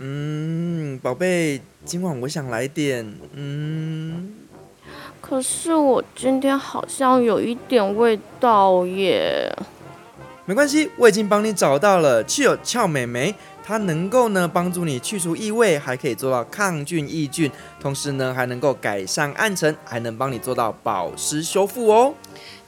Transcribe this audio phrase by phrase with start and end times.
[0.00, 4.32] 嗯，宝贝，今晚我想来点，嗯。
[5.20, 9.52] 可是我今天好像有一点味道耶。
[10.44, 13.34] 没关系，我已经帮你找到了，Chill 俏美眉，
[13.64, 22.14] 它能够呢帮助你去除异味，还可以做到抗菌抑菌，同时呢还能够改善暗沉，还能帮你做到保湿修复哦。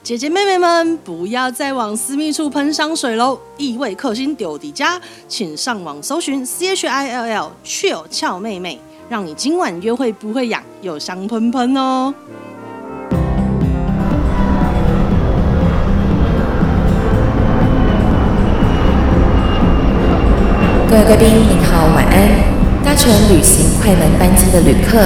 [0.03, 12.15] 姐姐妹妹们，不要再往私密处喷香水喽，异味克星丢底家，请上网搜寻 C H I L L Chill 俏妹妹，让你今晚约会不会痒，又香喷喷哦。
[20.89, 22.51] 各位贵宾您好，晚安。
[22.83, 24.99] 搭乘旅行快门班机的旅客，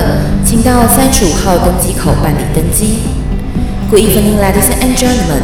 [0.46, 3.00] 请到三十五号登机口办理登机。
[3.93, 5.43] Good evening, ladies and gentlemen.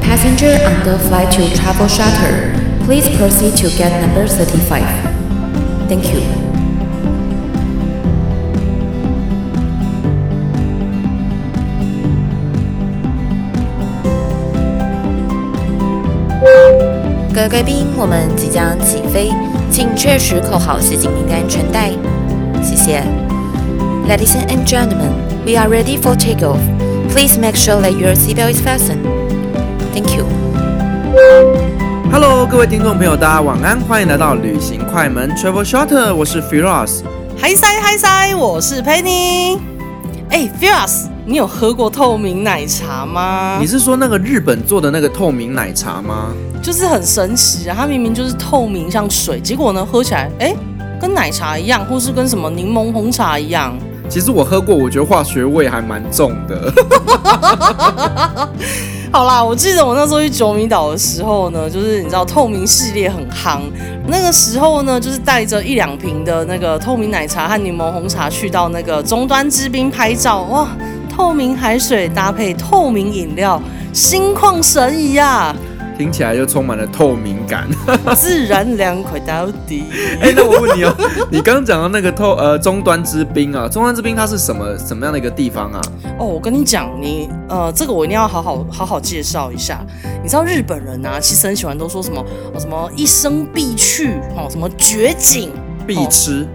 [0.00, 4.84] Passenger on the flight to Travel Shuttle, please proceed to gate number thirty-five.
[5.88, 6.22] Thank you.
[17.34, 19.30] 各位贵宾，我们即将起飞。
[19.70, 21.90] 请确实扣好系紧您的安全带，
[22.62, 23.02] 谢谢。
[24.08, 25.12] Ladies and gentlemen,
[25.46, 26.58] we are ready for takeoff.
[27.13, 29.05] Please make sure that your seatbelt is fastened.
[29.93, 30.25] Thank you.
[32.11, 37.01] Hello，各位听众朋友，大家晚安，欢迎来到旅行快门 Travel Shorter，我是 Firas。
[37.37, 39.59] 嗨塞嗨塞，我是 Penny。
[40.31, 43.59] 哎，Firas，你有喝过透明奶茶吗？
[43.61, 46.33] 你是说那个日本做的那个透明奶茶吗？
[46.63, 50.55] 就是很神奇啊，它明明就是透明像水，结果呢，喝起来哎，
[50.99, 53.77] 跟奶茶一样，或是跟什么柠檬红茶一样。
[54.09, 56.73] 其实我喝过，我觉得化学味还蛮重的。
[59.11, 63.61] 好啦，我记得我那时候去九米岛的时候呢，就是你知道透明系列很夯，
[64.07, 70.67] 那个时候呢，就是带着一两瓶的那个透明奶茶和柠檬红茶去到那个终端之滨拍照，哇，
[71.15, 73.61] 透明海水搭配透明饮料，
[73.93, 75.55] 心旷神怡呀。
[75.97, 77.67] 听起来就充满了透明感，
[78.15, 79.85] 自然凉快到底。
[80.21, 80.95] 哎、欸，那我问你哦，
[81.31, 85.81] 你刚刚讲到那个透呃终端之冰啊，终端之冰它是什么什么样的一个地方啊？
[86.19, 89.85] 哦，我跟你讲，你呃这个我一定要好好好好介绍一下。
[90.21, 92.25] 你知道日本人啊，其实很喜欢都说什么
[92.57, 95.51] 什么一生必去哦，什么绝景
[95.85, 96.47] 必吃、哦、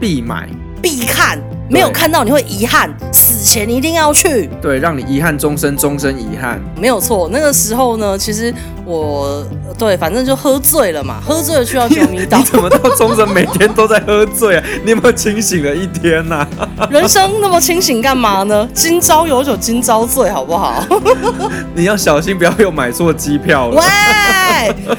[0.00, 0.48] 必买
[0.82, 1.38] 必看。
[1.70, 4.50] 没有看到你会遗憾，死前一定要去。
[4.60, 6.60] 对，让你遗憾终身，终身遗憾。
[6.76, 8.52] 没有错，那个时候呢，其实
[8.84, 9.46] 我
[9.78, 12.38] 对，反正就喝醉了嘛，喝醉了去到九米岛。
[12.42, 14.64] 你怎么到冲绳每天都在喝醉啊？
[14.84, 16.68] 你有没有清醒了一天呐、啊？
[16.90, 18.68] 人生那么清醒干嘛呢？
[18.74, 20.84] 今朝有酒今朝醉，好不好？
[21.72, 23.80] 你要小心，不要又买错机票了。
[23.80, 24.96] 喂，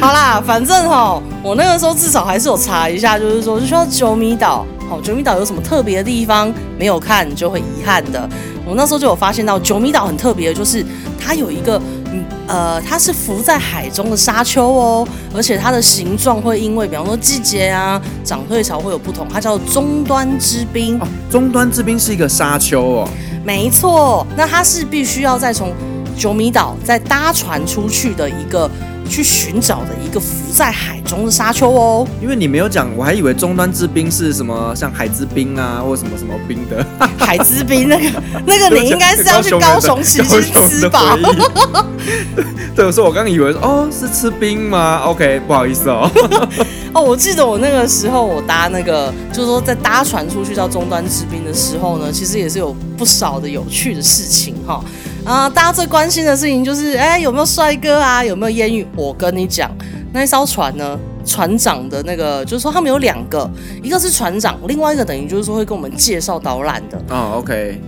[0.00, 4.64] 好啦，反正哈，我那个时候至少还是有查一下，就是说就去到九米岛。
[4.88, 6.52] 好，九米岛有什么特别的地方？
[6.78, 8.28] 没有看就会遗憾的。
[8.66, 10.84] 我那时候就有发现到，九米岛很特别的，就是
[11.18, 11.80] 它有一个，
[12.12, 19.26] 嗯呃，它是浮在海中的沙丘哦，而且它的形状会因为，比方说季节啊，涨退潮会有不同。
[19.28, 20.98] 它叫做终端之冰。
[21.00, 23.08] 哦，终端之冰是一个沙丘哦。
[23.42, 25.72] 没错，那它是必须要再从
[26.16, 28.70] 九米岛再搭船出去的一个。
[29.08, 36.84] 去寻找的一个浮在海中的沙丘哦，因为你没有讲，我还以为终端之冰是什么，像海之冰啊，或什么什么冰的。
[37.18, 41.16] 海之冰那个 那个，你应该是要去高雄吃去吃吧？
[42.74, 46.10] 对，我说我刚以为哦是吃冰吗？OK，不好意思哦。
[46.92, 54.82] 哦，我记得我那个时候我搭那个，就是说在搭船出去到终端之冰的时候呢，其实也是有不少的有趣的事情哈。
[55.24, 58.22] 啊，大家最关心的事情就是，哎、欸，有没有帅哥啊？
[58.22, 58.86] 有没有艳遇？
[58.94, 59.70] 我跟你讲，
[60.12, 63.50] 那一艘船呢，船长的那个，就是说他们有两个，
[63.82, 67.02] 一个是船长，另外一个等于就是说会跟我们介绍导览的。
[67.08, 67.80] 哦，OK，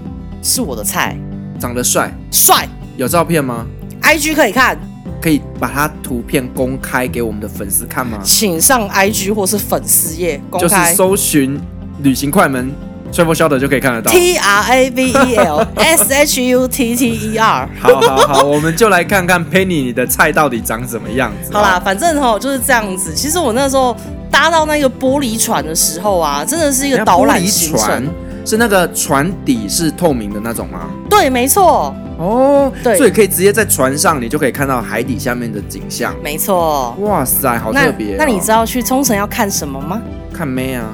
[0.42, 1.14] 是我的菜，
[1.60, 3.66] 长得帅，帅，有照片吗
[4.00, 4.78] ？IG 可以看，
[5.20, 8.18] 可以把他图片公开给我们的粉丝看吗？
[8.24, 11.60] 请上 IG 或是粉丝页公开，就是搜寻
[12.02, 12.72] 旅行快门。
[13.16, 17.68] Travel Shorter 就可以看得到，T R A V E L S H U T T E R。
[17.80, 21.52] 好好好，我们就来看看 Penny 你的菜到底长什么样子。
[21.52, 23.14] 好啦，反正哈就是这样子。
[23.14, 23.96] 其实我那时候
[24.30, 28.06] 搭到那个玻璃船的时候啊，真的是一个导览行程。
[28.44, 30.88] 是那个船底是透明的那种吗？
[31.10, 31.92] 对，没错。
[32.16, 36.14] 哦，对，所以可以直接在船上，你就可以看到海底下面的景象。
[36.22, 36.94] 没错。
[37.00, 38.16] 哇塞，好特别哦。
[38.18, 40.00] 那，那你知道去冲绳要看什么吗？
[40.32, 40.84] 看妹啊。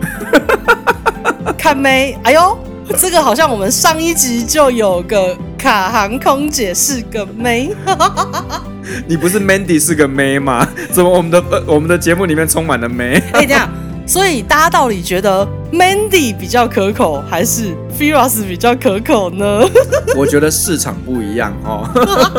[1.60, 2.58] 看妹，哎呦，
[2.98, 7.70] 这个好像我们上一集就有个卡航空姐是个妹，
[9.06, 10.66] 你不是 Mandy 是个妹吗？
[10.90, 13.22] 怎么我们的我们的节目里面充满了妹？
[13.34, 13.68] 哎，这样
[14.06, 19.60] 所以大家到底觉得 Mandy 比较可口，还是 Firas 比较可口呢？
[20.16, 21.86] 我觉得市场不一样哦。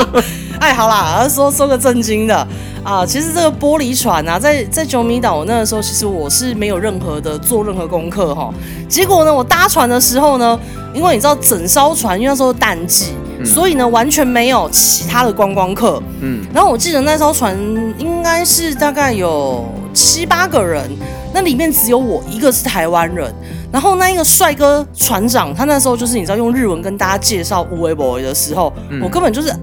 [0.59, 2.47] 哎，好啦，说说个正经的
[2.83, 8.51] 啊，其实这个玻璃船啊，在在九米岛那个时候，其实我是没有任何的做任何功课哈。
[8.89, 10.59] 结果呢，我搭船的时候呢，
[10.91, 16.01] 因为你知道整艘船因为那时候淡季，嗯、所以呢完全没有其他的观光客。
[16.21, 17.55] 嗯，然后我记得那艘船
[17.99, 19.63] 应该是大概有
[19.93, 20.89] 七八个人，
[21.33, 23.31] 那里面只有我一个是台湾人。
[23.71, 29.53] 然后那一个帅哥船长，他那时候就是你知道用日文跟大家介绍有的没的的时候，嗯、我根本就是。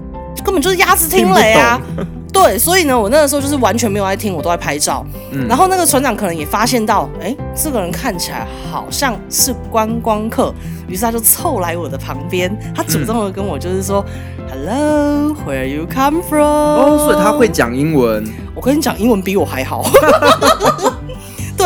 [0.41, 1.79] 根本就是鸭子听雷啊！
[2.41, 5.05] 对，所以呢，我那个时候就是完全没有在听，我都在拍照。
[5.31, 10.53] 嗯，然后那个船长可能也发现到，哎，这个人看起来好像是观光客，
[10.87, 14.03] 于是他就凑来我的旁边，他主动的跟我就是说、
[14.37, 16.41] 嗯、，Hello，where you come from？
[16.41, 18.25] 哦，所以他会讲英文。
[18.55, 19.85] 我跟你讲，英文比我还好。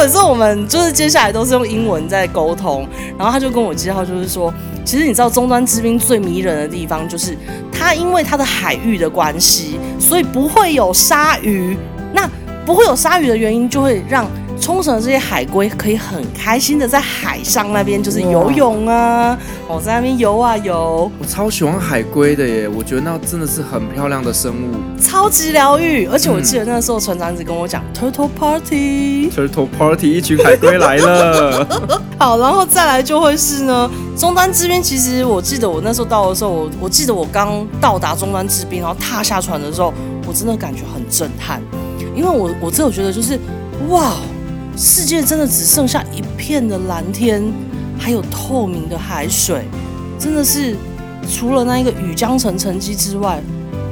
[0.04, 2.86] 可是我们就是接下来都是用英文在沟通，
[3.18, 4.54] 然后他就跟我介绍，就是说，
[4.84, 7.38] 其实你知道终端之滨最迷人的地方，就是
[7.72, 11.78] 它因为它的海域的关系，所以不会有鲨鱼。
[12.12, 12.30] 那
[12.66, 14.28] 不会有鲨鱼的原因，就会让。
[14.64, 19.38] 冲绳的这些海龟可以很开心的在海上那边就是游泳啊，
[19.68, 21.12] 我在那边游啊游。
[21.20, 26.06] 我超喜欢海龟的耶，我觉得那真的是很漂亮的生物，超级疗愈。
[26.06, 31.68] 而且我记得那个时候船长一直跟我讲、嗯、Turtle Party，Turtle Party，一群海龟来了。
[32.18, 34.82] 好，然后再来就会是呢，中端之滨。
[34.82, 39.94] 其实我记得我那时候到的时候，我我记得我刚到达中端之滨，然后踏下船的时候，
[40.26, 41.62] 我真的感觉很震撼，
[42.16, 43.38] 因为我我真的觉得就是
[43.90, 44.14] 哇。
[44.76, 47.44] 世界真的只剩下一片的蓝天，
[48.00, 49.66] 还有透明的海水，
[50.18, 50.76] 真的是
[51.30, 53.40] 除了那一个雨江城城基之外，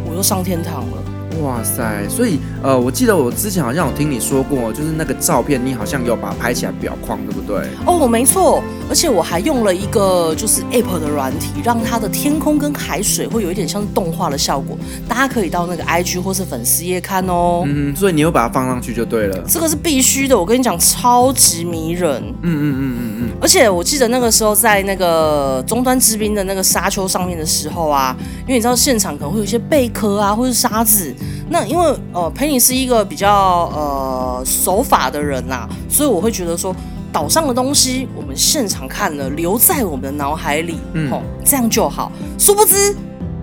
[0.10, 0.98] 我又上天堂了。
[1.44, 2.08] 哇塞！
[2.10, 7.68] 所以呃，我记得我之前好像有听你说过，就是那个照片，你好像有把它拍起来裱框，对不对？
[7.86, 8.64] 哦，没错。
[8.88, 14.78] 而且我还用了一个就是 App 的软体，让它的天空跟海水会有一点像动画的效果。
[15.08, 17.64] 大家可以到那个 IG 或是粉丝页看哦。
[17.66, 19.44] 嗯，所以你又把它放上去就对了。
[19.48, 22.22] 这个是必须的，我跟你讲，超级迷人。
[22.42, 23.30] 嗯嗯嗯嗯嗯。
[23.42, 31.16] 而且我记得那个时候在那个终端之滨的那个沙丘上面的时候啊，因为你知道现场可能会有一些贝壳啊，或是沙子。
[31.54, 36.74] 那因为呃，佩妮是一个比较呃守法的人呐，所以我会觉得说，
[37.12, 42.10] 岛上的东西我们现场看了，留在我们的脑海里，嗯，哦，这样就好。
[42.40, 42.96] 殊不知，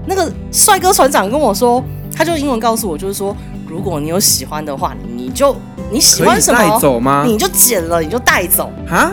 [0.06, 1.84] 那个帅哥船长跟我说，
[2.16, 3.36] 他就英文告诉我，就是说，
[3.68, 5.54] 如果你有喜欢的话，你就
[5.92, 7.24] 你喜欢什么，带走吗？
[7.26, 9.12] 你就捡了，你就带走哈，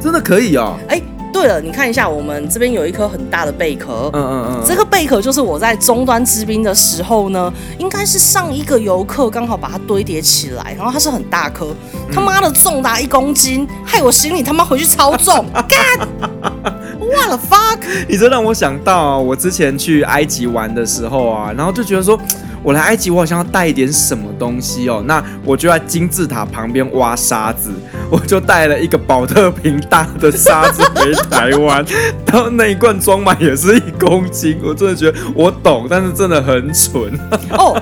[0.00, 0.98] 真的可以哦，哎。
[1.34, 4.08] 对了，你看一下，我们这边有一颗很大的贝壳。
[4.12, 11.74] 嗯嗯嗯，这个贝壳就是我在终端之滨的时候呢，应该是上一个游客刚好把它堆叠起来，然后它是很大颗，
[12.12, 15.44] 他妈的重达一公斤，害我行李他妈回去超重。
[15.52, 17.80] God，what the fuck！
[18.08, 22.16] 你这让我想到啊我之前去埃及玩的时候啊，然后就觉得说。
[22.64, 25.04] 我来埃及，我好像要带一点什么东西哦。
[25.06, 27.70] 那我就在金字塔旁边挖沙子，
[28.10, 31.84] 我就带了一个宝特瓶大的沙子回台湾，
[32.26, 34.58] 然后那一罐装满也是一公斤。
[34.64, 37.02] 我真的觉得我懂，但是真的很蠢。
[37.50, 37.78] 哦，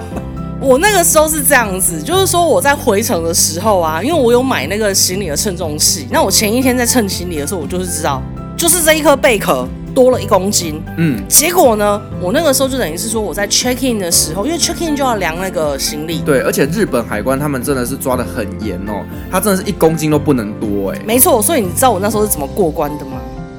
[0.60, 8.20] 我那个时候是这样子，就是说我在回程的时候啊，因为我有买那个行李的称重器，那我前一天在称行李的时候，我就是知道，
[8.56, 9.68] 就是这一颗贝壳。
[9.94, 23.18] 多了一公斤，嗯，结果呢，我那个时候就等于是说我在 check in 的时候，因为 check in 就要量那个行李，对，而且日本海关他们真的是抓的很严哦，他真的是一公斤都不能多哎，没错，所以你知道我那时候是怎么过关的吗？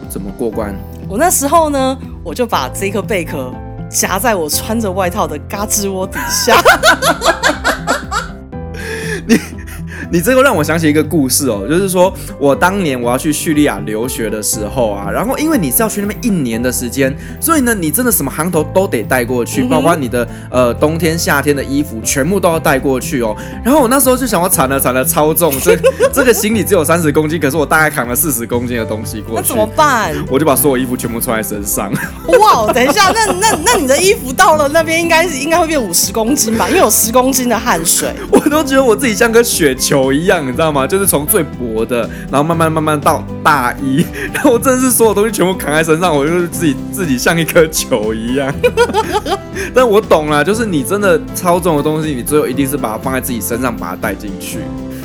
[0.09, 0.75] 怎么过关？
[1.09, 3.53] 我那时候呢，我就把这颗贝壳
[3.89, 6.55] 夹在我穿着外套的嘎吱窝底下。
[9.27, 9.52] 你。
[10.13, 23.35] 你这个让我想起一个故事哦，就是说我当年我要去叙利亚留学的时候啊，然后因为你是要去那边一年的时间，所以呢，你真的什么行头都得带过去，包括你的呃冬天夏天的衣服全部都要带过去哦。
[23.65, 25.75] 然后我那时候就想，我惨了惨了，超重，这
[26.13, 30.13] 这个行李只有三十公斤，可是我大概扛了四十公斤的东西过去，那怎么办？
[30.29, 31.91] 我就把所有衣服全部穿在身上。
[32.27, 36.67] 哇，等一下，那那那你的衣服到了那边应该是应该会变五十公斤吧？
[36.69, 40.02] 因为有十公斤的汗水， 我都觉得我自己像个雪球。
[40.11, 40.87] 一样，你知道吗？
[40.87, 48.53] 就是从最薄的，然后慢慢慢慢到大衣，然后我真的是所有东西全部扛在身上，我就是自己自己像一颗球一样。
[49.73, 54.59] 但我懂了，就是你真的超重的东西，你最后一定是把它放在自己身上，把它带进去。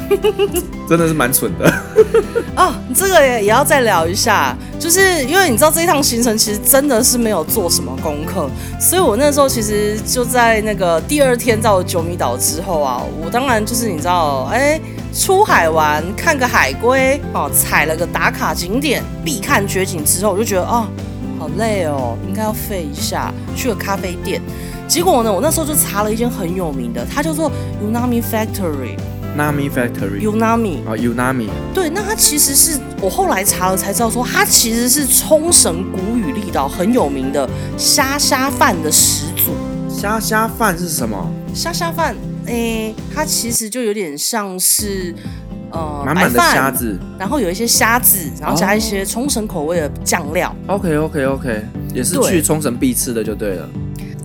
[0.88, 1.73] 真的是蛮蠢的
[2.57, 8.49] 哦，这个也也要再聊一下，就是因为你知道这一趟行程其实真的是没有做什么功课，
[8.81, 14.81] 所以我那时候其实就在那个第二天到九米岛之后啊，我当然就是你知道，哎，
[15.12, 24.41] 出海玩，看个海龟，哦，踩了个打卡景点，必看绝景之后，我就觉得啊、哦，好累哦，应该要废一下，去个咖啡店。
[24.88, 27.53] 结果呢，我那时候就查了一间很有名的，它叫做
[27.85, 28.97] Unami Factory。
[29.38, 30.21] Nami Factory。
[30.21, 30.85] Unami。
[30.85, 31.49] 啊，Unami。
[31.73, 39.52] 对，那它其实是我后来查了才知道，说它其实是冲绳古宇利岛很有名的虾虾饭的始祖。
[39.88, 41.16] 虾虾饭是什么？
[41.54, 42.16] 虾虾饭。
[42.47, 45.14] 诶，它其实就有点像是，
[45.71, 50.54] 呃，满满的虾子，然后有一些虾子，然后加一些冲绳口味的酱料。
[50.66, 50.80] Oh.
[50.80, 51.64] OK OK OK，
[51.95, 53.68] 也是去冲绳必吃的就对了。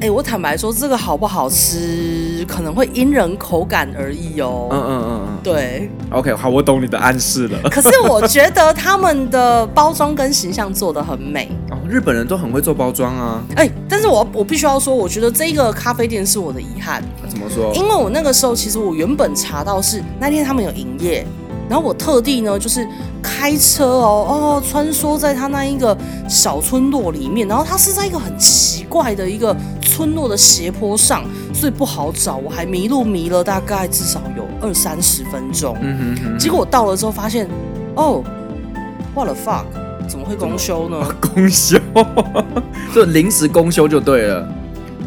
[0.03, 4.67] 哎，我坦白说，这个好不好吃，可能会因人口感而异哦。
[4.69, 5.89] 嗯嗯嗯嗯，对。
[6.11, 7.57] OK，好，我懂你的暗示了。
[7.69, 11.49] 可是我觉得他们的包装跟形象做的很美。
[11.71, 13.41] 哦，日本人都很会做包装啊。
[13.55, 17.01] 哎，但是我我必须要说，我觉得这个咖啡店是我的遗憾。
[17.29, 17.73] 怎么说？
[17.73, 21.25] 因为我那个时候其实我原本查到是那天他们有营业。
[21.73, 22.87] 然后我特地呢，就是
[23.19, 25.97] 开车哦哦，穿梭在他那一个
[26.29, 35.75] 小村落里面，然后他是在一个很奇怪的一个村落的斜坡上，所以不好找，我还迷路迷了大概至少有二三十分钟。
[35.81, 36.37] 嗯哼哼。
[36.37, 37.49] 结果我到了之后发现，
[37.95, 38.23] 哦
[39.15, 39.65] ，what the fuck，
[40.07, 41.03] 怎么会公休呢？
[41.19, 41.79] 公休，
[42.93, 44.47] 就临时公休就对了。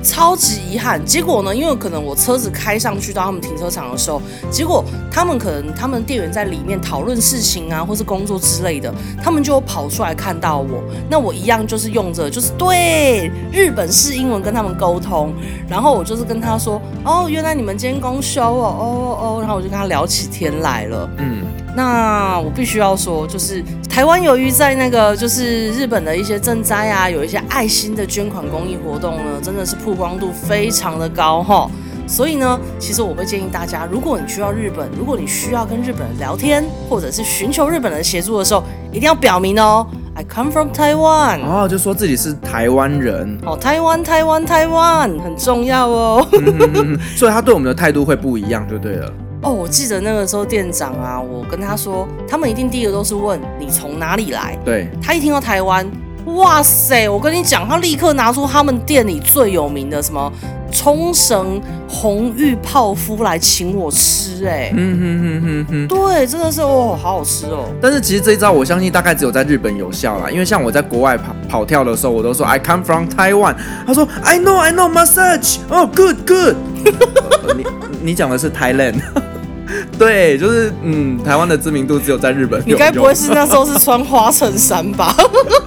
[0.02, 1.54] 超级遗憾，结果呢？
[1.54, 10.82] 因为可能我车子开上去到他们停车场的时候，结果他们可能他们店员在里面讨论事情啊，或是工作之类的，他们就跑出来看到我。
[11.10, 15.32] 那我一样就是用着就是对日本式英文跟他们沟通，
[15.68, 21.08] 然后我就是跟他说：“哦，原来你们今天公休哦，哦哦。”然后我就跟他聊起天来了。
[21.18, 21.44] 嗯，
[21.76, 31.70] 那我必须要说，就是台湾由于在那个就是日本的一些赈灾啊，有一些爱心的捐款公益活动呢，真的是曝光度非常的高哈，
[32.06, 49.12] 所以呢，其实我会建议大家，如果你去到日本，如果你需要跟日本人聊天，或者是寻求日本人协助的时候，一定要表明哦，I come from Taiwan，哦，就说自己是台湾人，哦，台湾，台湾，台湾很重要哦，嗯嗯嗯， 所以他对我们的态度会不一样，就对了。
[49.42, 55.86] 哦，我记得那个时候店长啊，我跟他说，他们一定第一个都是问你从哪里来，对，他一听到台湾。
[56.26, 57.08] 哇塞！
[57.08, 60.32] 我跟你讲，他立刻拿出他们店里最有名的什么
[60.72, 67.68] 冲绳红玉泡芙来请我吃，哎，嗯哼哼哼哼，对，真的是哦，好好吃哦。
[67.80, 73.54] 但是其实这一招我相信大概只有在日本有效啦，因为像我在国外跑跑跳的时候，我都说 I come from Taiwan，
[73.86, 76.56] 他说 I know I know massage，哦、 oh,，good good，
[77.56, 77.64] 你
[78.02, 79.00] 你讲的是 Thailand。
[79.98, 82.62] 对，就是嗯，台湾的知名度只有在日本。
[82.66, 85.14] 你该不会是那时候是穿花衬衫吧？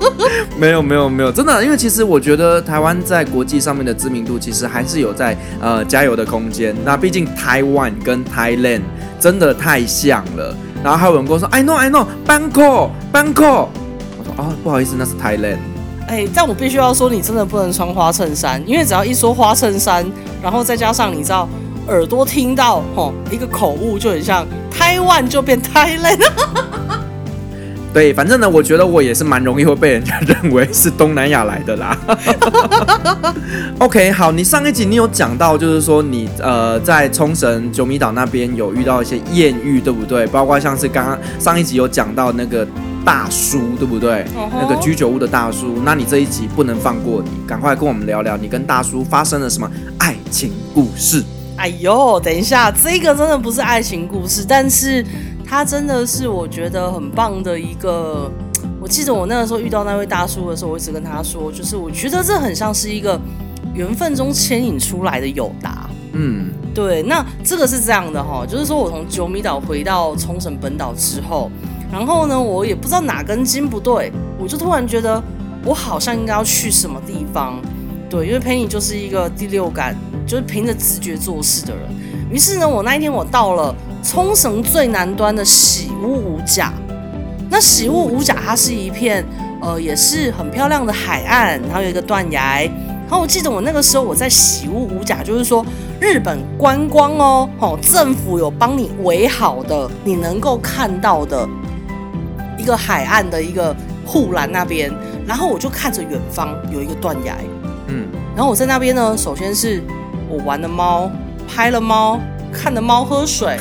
[0.57, 6.75] 没有没有没有，真的，因为其实我觉得台湾在国际上面的知名度其实还是有在呃加油的空间。
[6.85, 8.81] 那毕竟台湾跟 Thailand
[9.19, 10.55] 真的太像了。
[10.83, 13.67] 然后还有人跟我说，I know I know，Bangkok Bangkok。
[14.17, 15.57] 我说啊、哦，不好意思，那是 Thailand。
[16.07, 20.05] 哎，但我必须要说，你真的不能穿花衬衫，因为只要一说花衬衫，
[20.41, 21.49] 然后再加上你知道。
[21.89, 26.19] 耳朵听到吼一个口误就很像台湾就变 Thailand，
[27.91, 31.97] 对，反正呢，我觉得我也是蛮容易会被人家认为是东南亚来的啦。
[33.79, 40.27] OK，好，你上一集你有讲到，就是说你呃在冲绳九米岛那边有遇到一些艳遇，对不对？
[40.27, 42.65] 包括像是刚刚上一集有讲到那个
[43.03, 44.61] 大叔，对不对？Uh huh.
[44.61, 51.23] 那个居酒屋的大叔，那你这一集不能放过你，赶快跟我们聊聊你跟大叔发生了什么爱情故事。
[51.59, 55.05] 哎呦，等一下，这个真的不是爱情故事，但是
[55.45, 58.31] 它真的是我觉得很棒的一个。
[58.81, 63.19] 我记得我那个时候遇到那位大叔的时候，我一直跟他说，就是我觉得这很像是一个
[63.73, 65.89] 缘分中牵引出来的友达。
[66.13, 67.03] 嗯，对。
[67.03, 71.51] 那这个是这样的哈，就是说我从九米岛回到冲绳本岛之后，
[71.91, 75.21] 然后呢，我也不知道哪根筋不对，我就突然觉得
[75.65, 77.61] 我好像应该要去什么地方。
[78.09, 79.93] 对，因为 Penny 就是一个第六感。
[80.29, 81.83] 就是凭着直觉做事的人。
[82.29, 86.71] 于是呢，我那一天我到了冲绳最南端的喜屋五甲。
[87.49, 89.25] 那喜屋五甲它是一片
[89.59, 92.61] 呃，也是很漂亮的海岸，然后有一个断崖。
[92.61, 95.65] 然后我记得我那个时候我在喜屋五甲，就是说
[95.99, 101.49] 日本观光哦，哦，政府有帮你围好的，你能够看到的
[102.55, 104.91] 一个海岸的一个护栏那边。
[105.25, 107.35] 然后我就看着远方有一个断崖，
[107.87, 109.81] 嗯，然后我在那边呢，首先是。
[110.29, 111.11] 我玩了猫，
[111.47, 112.19] 拍了猫，
[112.53, 113.59] 看了猫喝水，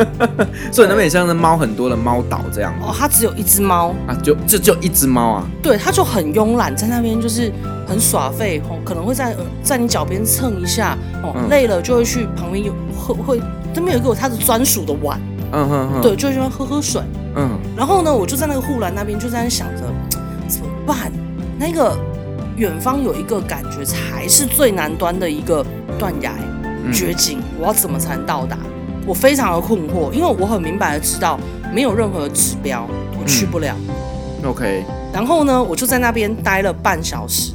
[0.70, 2.72] 所以那边也像是猫很多的猫岛这样。
[2.80, 5.46] 哦，它只有一只猫啊，就就就一只猫啊。
[5.62, 7.50] 对，它就很慵懒，在那边就是
[7.86, 13.40] 很耍废，哦，可能会在在你脚边蹭一下，哦，嗯、累了就会去旁边有会会，
[13.74, 15.18] 那边有一个它的专属的碗。
[15.56, 17.00] 嗯哼哼，对，就喜欢喝喝水。
[17.36, 19.82] 嗯，然后呢，我就在那个护栏那边就在那想着
[20.48, 21.12] 怎么办？
[21.56, 21.96] 那个
[22.56, 25.64] 远方有一个感觉才是最南端的一个
[25.98, 26.32] 断崖
[26.92, 28.56] 绝景，嗯、我要怎么才能到达？
[29.06, 31.38] 我非常的困惑，因为我很明白的知道
[31.72, 32.88] 没有任何指标，
[33.20, 33.74] 我去不了。
[34.42, 34.84] 嗯、OK。
[35.12, 37.52] 然后呢，我就在那边待了半小时，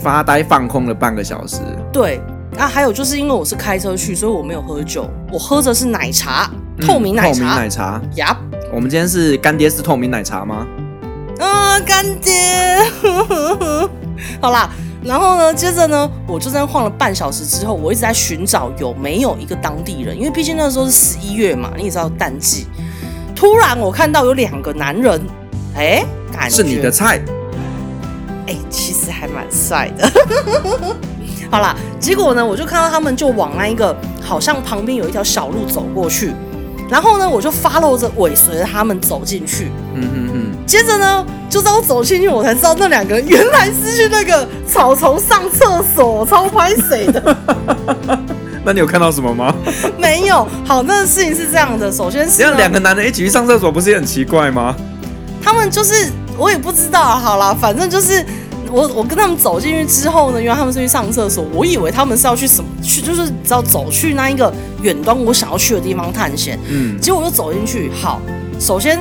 [0.00, 1.58] 发呆放空了半个小时。
[1.92, 2.20] 对。
[2.58, 7.30] 啊，还有就是因为我是开车去，所以我没有喝酒，我喝的是奶茶，透明奶茶。
[7.30, 8.02] 嗯、透明奶茶。
[8.16, 8.36] 呀。
[8.72, 10.66] 我们今天是干爹是透明奶茶吗？
[11.38, 12.32] 啊，干爹。
[14.40, 14.70] 好啦，
[15.02, 22.66] 然后呢，接着呢，我就在那晃了半小时之后，我一直在寻找有没有一个当地人，因为毕竟那个时候是十一月嘛，你也知道淡季。
[23.34, 25.20] 突然我看到有两个男人，
[25.76, 27.20] 哎，感觉是你的菜。
[28.48, 30.10] 哎，其实还蛮帅的。
[31.50, 36.32] 好啦，结果呢，我就看到他们就往那一个好像旁边有一条小路走过去，
[36.88, 39.70] 然后呢，我就 follow 着尾随着他们走进去。
[39.94, 40.66] 嗯嗯嗯。
[40.66, 47.36] 接着呢，就在我走进去，我才知道那两个人原来是去那个草丛上厕所，超拍谁的。
[48.64, 49.54] 那你有看到什么吗？
[49.98, 50.46] 没有。
[50.66, 54.74] 好，那个事情是这样的，首先是这样两个男人一起去上厕所，不是也很奇怪吗？
[55.42, 57.02] 他们就是我也不知道。
[57.02, 58.24] 好啦，反正就是。
[58.70, 66.58] 我我跟他们走进去之后呢，原来他们是去上厕所，我以为他们是要去什么去，就是只要走去那一个远端我想要去的地方探险。
[66.68, 67.90] 嗯，结果我就走进去。
[67.92, 68.20] 好，
[68.60, 69.00] 首先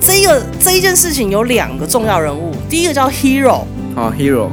[0.00, 4.48] 这一个这一件事情有两个重要人物，第一个叫 Hero，好 Hero，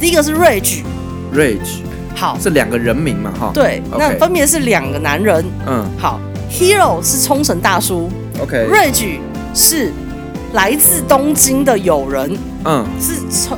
[0.00, 1.80] 第一个是 Rage，Rage，
[2.14, 3.50] 好，是两个人名嘛哈？
[3.52, 5.44] 对.那分别是两个男人。
[5.66, 9.18] 嗯，好，Hero 是冲绳大叔，OK，Rage
[9.54, 9.92] 是
[10.52, 12.36] 来自东京的友人。
[12.64, 13.14] 嗯，是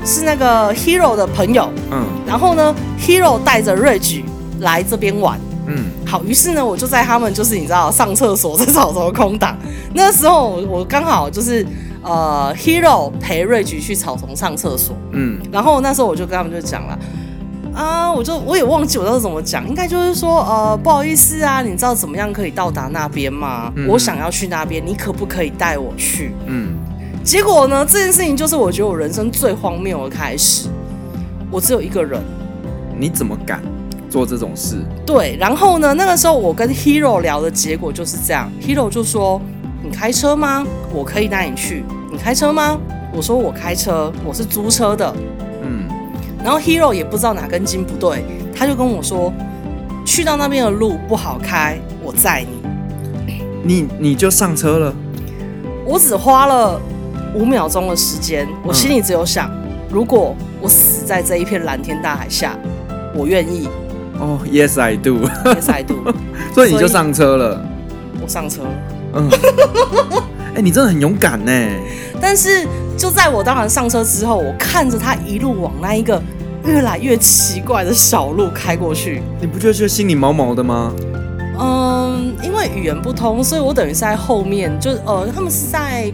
[0.07, 4.23] 是那个 Hero 的朋友，嗯，然后呢，Hero 带着 Rage
[4.61, 9.59] 来这边玩，嗯，好，于是呢，我就在他们就是你知道上厕所在草丛空档，
[9.93, 11.67] 那时候我刚好就是
[12.03, 16.97] 呃 Hero 陪 Rage 去草丛上厕所，嗯，然后那时候我就跟他们就讲了，
[17.75, 23.73] 啊，我就我也忘记我当时怎么讲，应该就是说呃不好意思啊，你知道怎么样可以到达那边吗？
[23.77, 26.35] 嗯，我想要去那边，你可不可以带我去？
[26.47, 26.77] 嗯。
[27.25, 27.87] 结果呢？
[27.87, 30.69] 这件事情就是我觉得我人生最荒谬的开始。
[31.53, 32.21] 我只有一个人，
[32.99, 33.63] 你怎么敢
[34.11, 34.79] 做这种事？
[35.07, 35.95] 对，然后呢？
[35.95, 38.51] 那个时候我跟 Hero 聊的结果就是这样。
[38.61, 39.41] Hero 就说
[39.85, 40.67] ：“你开车吗？
[40.93, 41.85] 我可以带你去。
[42.11, 42.77] 你开车吗？”
[43.15, 45.15] 我说：“我开车，我是租车的。”
[46.43, 46.45] 嗯。
[46.45, 48.25] 然后 Hero 也不知道哪根筋不对，
[48.55, 49.33] 他就跟我说
[50.05, 52.45] ：“去到那边的路不好开，我载
[53.27, 53.43] 你。
[53.65, 54.95] ”你你就上车了？
[55.87, 56.81] 我只花了。
[57.35, 62.59] 五秒钟的时间，我心里只有想：嗯、如果我死在这一片蓝天大海下，
[63.17, 63.71] 我愿意。
[64.21, 65.27] 哦、oh,，Yes I do.
[65.47, 66.13] Yes I do.
[66.53, 67.65] 所以你就上车了。
[68.21, 68.69] 我上车了。
[69.15, 69.31] 嗯。
[70.53, 71.53] 哎、欸，你真的很勇敢呢。
[72.21, 76.23] 但是就在我当然上车之后，我看着他一路往那一个
[76.65, 80.93] 越来越奇怪的小路开过去，你不觉得就心里毛毛的吗？
[81.59, 86.13] 嗯，因为语言不通，所以我等于是在后面，就呃，他们是在。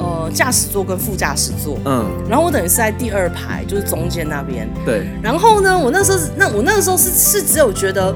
[0.00, 5.08] 呃，驾驶座跟副驾驶座，嗯，然后我等于是在第二排，就是中间那边，对。
[5.20, 8.14] 然后呢，我那时候那我那个时候是是只有觉得，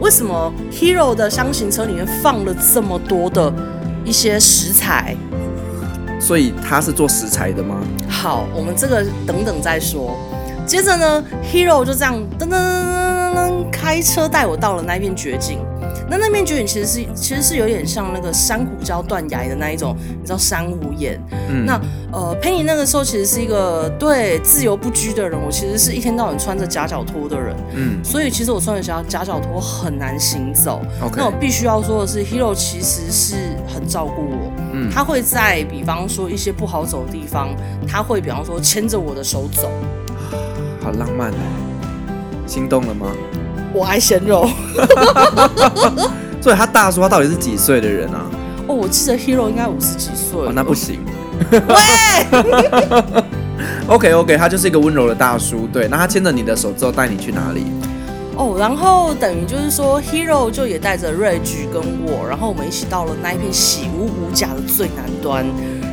[0.00, 3.52] 为什么 Hero 的箱型车里面放了这么多的
[4.04, 5.16] 一些食材？
[6.30, 7.80] 所以他是做食材的吗？
[8.08, 10.16] 好，我们这个等等再说。
[10.64, 15.58] 接着呢，Hero 就这样噔噔噔噔噔开车带我到了那片绝景。
[16.08, 21.20] 那那片绝景其实是其实是有点像那个珊瑚礁断崖的那一种，你知道珊瑚岩。
[21.48, 21.66] 嗯。
[21.66, 21.80] 那
[22.12, 27.56] 呃，Penny 那个时候其实是一个对自由不拘的人，我其实是一天到晚穿着夹脚拖的人。
[27.74, 28.04] 嗯。
[28.04, 30.80] 所以其实我穿着夹夹脚拖很难行走。
[31.16, 33.34] 那我必须要说的是，Hero 其实是
[33.66, 34.52] 很照顾我。
[34.86, 34.90] 嗯。
[34.90, 37.48] 他会在比方说一些不好走的地方，
[37.86, 39.70] 他会比方说牵着我的手走。
[40.82, 41.34] 好浪漫哦！
[42.46, 43.12] 心动了吗？
[43.72, 44.48] 我爱鲜肉，
[46.40, 48.26] 所以他大叔他到底是几岁的人啊？
[48.66, 50.40] 哦，我记得 Hero 应该五十几岁。
[50.40, 50.98] 哦，那不行。
[51.52, 53.24] 喂，
[53.86, 55.68] OK OK，他就是一个温柔的大叔。
[55.72, 57.66] 对，那他牵着你的手之后带你去哪里？
[58.40, 65.44] 哦，然后等于就是说，Hero 就也带着 Rage 跟我，然后我们一起到了那一片喜屋五甲的最南端。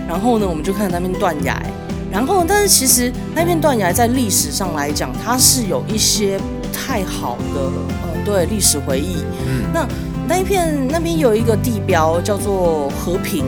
[0.07, 1.61] 然后呢，我们就看那边断崖。
[2.09, 6.45] 然后，但是其实那片断崖在历史上来讲，它是有一些不。
[6.87, 9.17] 太好的，呃，对，历史回忆。
[9.45, 9.85] 嗯，那
[10.25, 13.43] 那一片那边有一个地标叫做和平，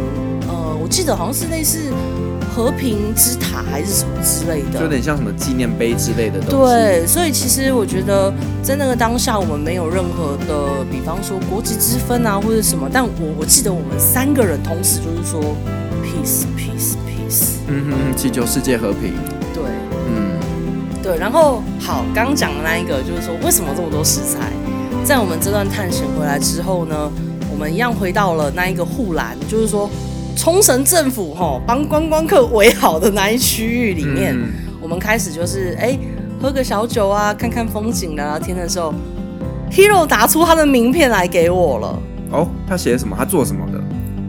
[0.50, 1.80] 呃，我记得好像是类似
[2.60, 6.58] 和平之塔还是什么之类的，就有点像什么纪念碑之类的东西。
[6.58, 12.90] 对，所以其实我觉得在那个当下，我们没有任何的，比方说国籍之分啊，或者什么。
[12.92, 15.40] 但我我记得我们三个人同时就是说
[16.04, 19.14] peace peace peace，嗯哼嗯，祈求世界和平。
[19.54, 19.64] 对，
[20.10, 20.38] 嗯，
[21.02, 21.18] 对。
[21.18, 24.52] 然后好，刚刚讲的那一个就是说，为什么这么多食材？
[25.06, 27.10] 在我们这段探险回来之后呢，
[27.50, 29.90] 我们一样回到了那一个护栏，就是说。
[30.40, 36.00] 冲绳政府哈帮观光客围好的那一区域里面，嗯、我们开始就是哎、欸、
[36.42, 38.94] 喝个小酒啊，看看风景聊聊天的时候
[39.70, 42.02] ，Hero 拿出他的名片来给我了。
[42.32, 43.18] 哦，他写什么？
[43.20, 43.84] 他做什么的？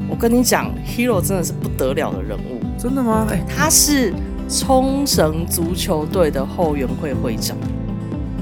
[0.09, 2.61] 我跟你讲，Hero 真的是不得了的人物。
[2.77, 3.29] 真的吗？
[3.31, 4.13] 哎，他是
[4.49, 7.57] 冲绳足球队的后援会会长。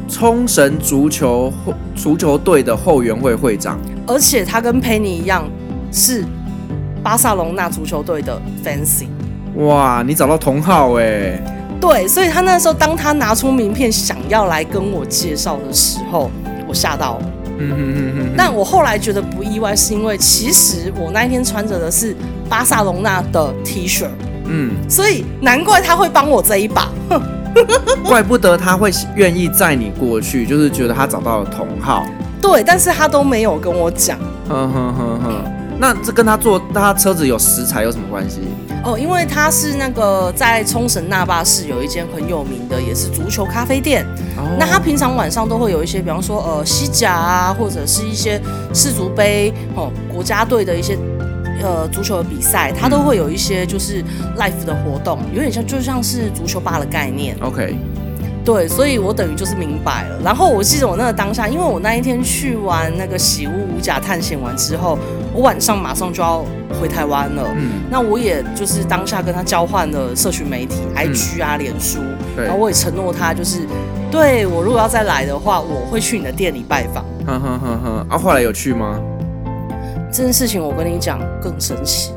[0.09, 1.53] 冲绳足球
[1.95, 5.47] 足球队的后援会会长，而且他跟 Penny 一样
[5.93, 6.25] 是。
[7.03, 9.07] 巴塞隆纳足球队的 Fancy，
[9.57, 11.41] 哇，你找到同号哎！
[11.81, 16.31] 对，所以他那时候当他拿出名片想要来跟我介绍的时候，
[16.67, 17.33] 我吓到了。
[17.61, 18.35] 嗯哼哼哼。
[18.37, 22.17] 但我后来觉得不意外，是因为其实我那一天穿着的是
[22.49, 24.07] 巴塞隆纳的 T 恤，
[24.47, 26.91] 嗯，所以难怪他会帮我这一把。
[28.05, 32.07] 怪不得他会愿意载你过去，就是觉得他找到了同号。
[32.41, 34.19] 对，但是他都没有跟我讲。
[34.49, 35.58] 哼哼哼哼。
[35.79, 38.41] 那这跟他坐他车子有食材有什么关系？
[38.85, 44.05] 哦，因为他是那个在冲绳那霸市有一间很有名的，也是足球咖啡店。
[44.37, 44.57] 哦。
[44.59, 48.41] 那他平常晚上都会有一些，比方说呃西甲啊，或者是一些
[48.73, 50.97] 世足杯哦国家队的一些
[51.63, 54.03] 呃足球的比赛，他都会有一些就是
[54.39, 57.37] life 的活动，有点像就像是足球吧的概念。
[57.41, 57.77] OK。
[58.49, 60.19] 对，所以我等于就是明白了。
[60.25, 64.99] 然后我记得我那个当下，因为我那一天去完那个喜屋五甲探险完之后，
[65.35, 66.43] 我晚上马上就要
[66.81, 67.47] 回台湾了。
[67.55, 71.99] 嗯，那我也就是当下跟他交换了社群媒体、嗯、IG 啊、脸书，
[72.39, 73.67] 然后我也承诺他，就是
[74.11, 77.05] 对我如果要再来的话，我会去你的店里拜访。
[77.27, 78.99] 哼哼哼哼，啊，后来有去吗？
[80.11, 82.15] 这件事情我跟你讲更神奇，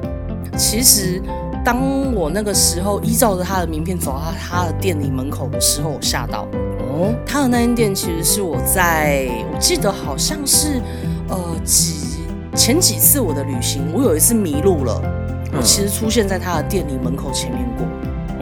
[0.56, 1.22] 其实。
[1.64, 6.48] 当我那个时候依照着他的名片走到他的店里门口的时候，我吓到
[6.80, 7.14] 哦。
[7.26, 10.82] 他的那间店其实是我在我记得好像是
[11.30, 12.20] 呃几
[12.56, 17.86] 前几次我的旅行，我有一次迷路了，嗯、我其实出现在他的店里门口前面过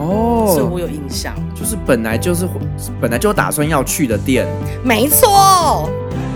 [0.03, 1.36] 哦，所以我有印象。
[1.53, 2.47] 就是本来就是
[3.01, 4.47] 本来就打算要去的店，
[4.82, 5.89] 没错。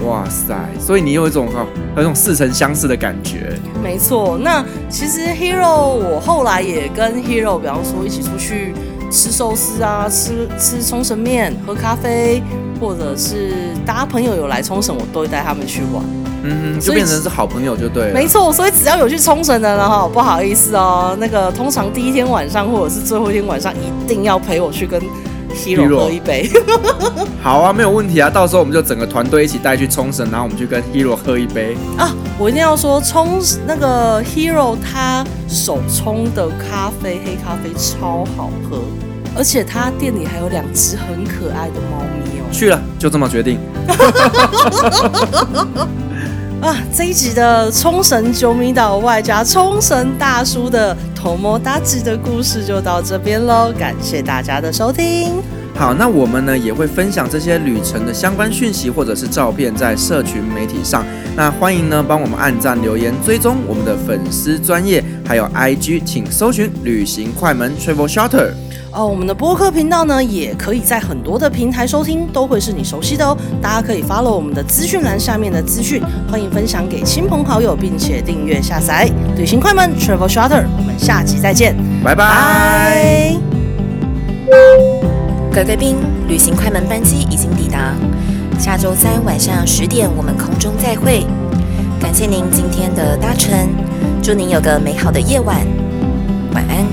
[0.05, 0.53] 哇塞！
[0.79, 3.57] 所以你有一种哈，有一种似曾相识的感觉。
[3.81, 8.73] 没错，那其实 Hero 我后来也跟 Hero，比方说一起出去
[9.09, 12.43] 吃寿司啊，吃吃冲绳面，喝咖啡，
[12.79, 13.53] 或者是
[13.85, 16.03] 大家朋友有来冲绳，我都会带他们去玩。
[16.45, 18.13] 嗯哼，就变成是好朋友就对了。
[18.13, 25.01] 没错，所以只要有去冲绳的人哈，不好意思哦，那个通常第一天晚上或者是最后一天晚上，一定要陪我去跟。
[25.53, 26.49] Hero 喝一杯，
[27.41, 28.29] 好啊，没有问题啊。
[28.29, 32.13] 到时候我们就整个团队一起带去冲绳，然后我们去跟 Hero 喝一杯啊。
[32.37, 38.79] 我一定要说，冲那个 Hero 他手冲的咖啡，黑咖啡超好喝，
[39.35, 42.43] 而且他店里还有两只很可爱的猫咪哦。
[42.51, 43.59] 去了，就这么决定。
[46.61, 50.95] 啊，这一集的冲绳九米岛外加冲绳大叔的。
[51.23, 55.41] 红魔大吉的故事就到这边喽，感谢大家的收听。
[55.73, 61.05] 好，那我们呢也会分享这些旅程的相关讯息或者是照片在社群媒体上。
[61.33, 68.51] 那欢迎呢帮我们按赞、留言、追踪我们的粉丝专业，还有 IG，请搜寻旅行快门 Travel Shutter。
[68.93, 73.35] 哦，我们的播客频道呢，也可以在很多的平台收听，都会是你熟悉的哦。
[73.59, 79.09] 大家可以 follow 我们的资讯栏下面的资讯，欢迎分享给亲朋好友，并且订阅下载。
[79.35, 83.35] 旅行快门 Travel Shutter，我们下集再见，拜拜。
[85.51, 85.95] 各位贵宾，
[86.27, 87.95] 旅行快门班机已经抵达，
[88.59, 91.25] 下周三晚上十点我们空中再会。
[91.99, 93.69] 感谢您今天的搭乘，
[94.21, 95.57] 祝您有个美好的夜晚，
[96.53, 96.85] 晚安。